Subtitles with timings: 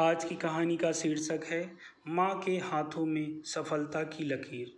[0.00, 1.72] आज की कहानी का शीर्षक है,
[2.08, 4.72] माँ के हाथों में सफलता की लकीर।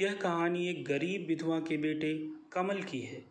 [0.00, 3.24] यह कहानी एक गरीब विधवा के बेटे कमल की है,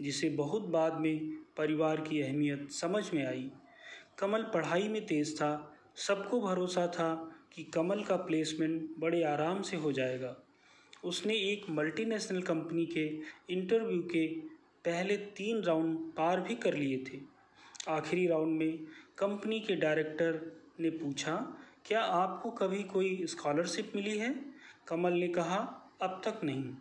[0.00, 3.50] जिसे बहुत बाद में परिवार की अहमियत समझ में आई।
[4.18, 9.76] कमल पढ़ाई में तेज था, सबको भरोसा था कि कमल का प्लेसमेंट बड़े आराम से
[9.76, 10.36] हो जाएगा।
[11.04, 13.06] उसने एक मल्टीनेशनल कंपनी के
[13.54, 14.26] इंटरव्यू के
[14.84, 17.20] पहले तीन राउंड पार भी कर लिए थे।
[17.88, 18.78] आखिरी राउंड में
[19.18, 24.44] कंपनी के डायरेक्टर ने पूछा, क्या आपको कभी कोई स्कॉलरशिप मिली है?
[24.88, 26.74] कमल ने कहा, अब तक नहीं.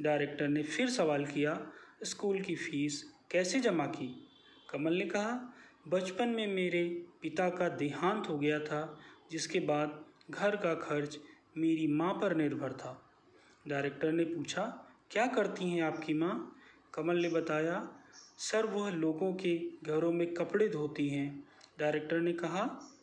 [0.00, 1.70] डायरेक्टर ने फिर सवाल किया,
[2.02, 4.28] स्कूल की फ़ीस कैसे जमा की?
[4.70, 5.54] कमल ने कहा,
[5.88, 8.98] बचपन में मेरे पिता का देहांत हो गया था,
[9.30, 11.18] जिसके बाद घर का खर्च
[11.56, 13.10] मेरी माँ पर निर्भर था.
[13.68, 16.56] डायरेक्टर ने पूछा, क्या करती हैं आपकी माँ?
[16.94, 17.92] कमल ने बताया,
[18.38, 21.48] सर, वह लोगों के घरों में कपड़े धोती हैं.
[21.78, 22.94] डायरेक्टर ने कहा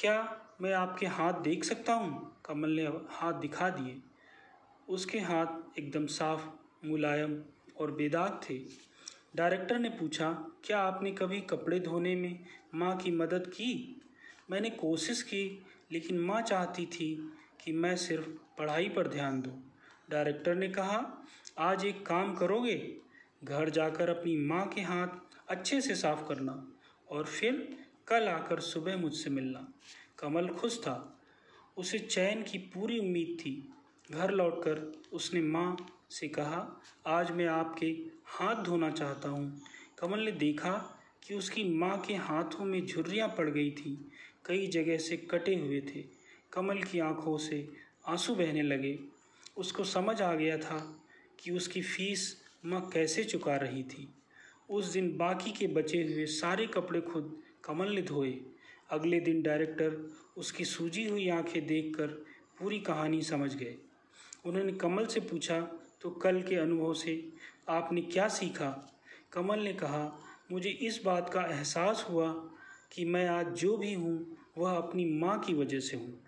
[0.00, 2.40] क्या मैं आपके हाथ देख सकता हूँ?
[2.44, 4.02] कमल ने हाथ दिखा दिए।
[4.88, 6.40] उसके हाथ एकदम साफ़,
[6.86, 7.42] मुलायम
[7.80, 8.58] और बेदाग थे।
[9.36, 10.32] डायरेक्टर ने पूछा,
[10.64, 12.38] क्या आपने कभी कपड़े धोने में
[12.74, 14.00] माँ की मदद की?
[14.50, 17.32] मैंने कोशिश की, लेकिन माँ चाहती थी
[17.64, 19.72] कि मैं सिर्फ़ पढ़ाई पर ध्यान दूँ।
[20.10, 21.26] डायरेक्टर ने कहा,
[21.58, 22.96] आज एक काम करोगे?
[23.44, 25.08] घर जाकर अपनी माँ के हाथ
[25.48, 26.72] अच्छे से साफ़ करना
[27.10, 29.72] और फिर कल आकर सुबह मुझसे मिलना।
[30.18, 31.20] कमल खुश था।
[31.76, 33.72] उसे चैन की पूरी उम्मीद थी।
[34.10, 35.76] घर लौटकर उसने माँ
[36.10, 37.86] से कहा, आज मैं आपके
[38.26, 39.62] हाथ धोना चाहता हूँ।
[39.98, 44.10] कमल ने देखा कि उसकी माँ के हाथों में झुर्रियाँ पड़ गई थी।
[44.46, 46.04] कई जगह से कटे हुए थे।
[46.52, 47.68] कमल की आँखों से
[48.06, 48.98] आँसू बहने लगे।
[49.56, 51.04] उसको समझ आ गया था
[51.40, 54.14] कि उसकी फ़ीस माँ कैसे चुका रही थी।
[54.70, 58.40] उस दिन बाकी के बचे हुए सारे कपड़े खुद कमल ने धोए
[58.90, 62.06] अगले दिन डायरेक्टर उसकी सूजी हुई आँखें देखकर
[62.58, 63.74] पूरी कहानी समझ गए।
[64.44, 65.60] उन्होंने कमल से पूछा
[66.02, 67.28] तो कल के अनुभव से
[67.68, 68.94] आपने क्या सीखा?
[69.32, 72.32] कमल ने कहा, मुझे इस बात का एहसास हुआ
[72.92, 76.18] कि मैं आज जो भी हूँ, वह अपनी माँ की वजह से हूँ।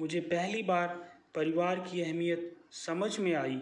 [0.00, 0.88] मुझे पहली बार
[1.34, 3.60] परिवार की अहमियत समझ में आई।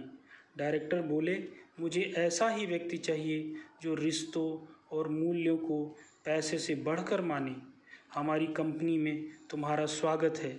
[0.57, 1.49] डायरेक्टर बोले,
[1.81, 7.57] मुझे ऐसा ही व्यक्ति चाहिए जो रिश्तों और मूल्यों को पैसे से बढ़कर माने।
[8.15, 10.53] हमारी कंपनी में तुम्हारा स्वागत है।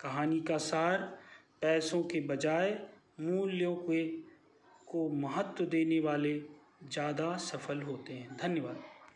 [0.00, 1.18] कहानी का सार,
[1.62, 2.78] पैसों के बजाय
[3.20, 4.06] मूल्यों के
[4.86, 6.38] को महत्व देने वाले
[6.84, 8.95] ज़्यादा सफल होते हैं। धन्यवाद।